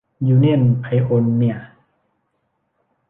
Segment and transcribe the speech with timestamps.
[0.27, 1.67] ยูเนี่ยนไพโอเนียร์